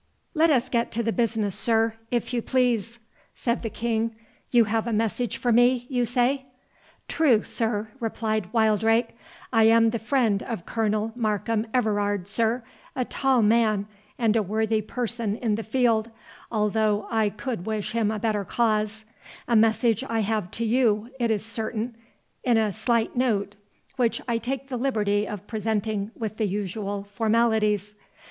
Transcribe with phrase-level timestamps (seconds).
[0.33, 2.97] "Let us get to the business, sir, if you please,"
[3.35, 6.47] said the King—"you have a message for me, you say?"
[7.07, 9.15] "True, sir," replied Wildrake;
[9.53, 12.63] "I am the friend of Colonel Markham Everard, sir,
[12.95, 13.85] a tall man,
[14.17, 16.09] and a worthy person in the field,
[16.51, 21.45] although I could wish him a better cause—A message I have to you, it is
[21.45, 21.95] certain,
[22.43, 23.55] in a slight note,
[23.97, 27.93] which I take the liberty of presenting with the usual formalities."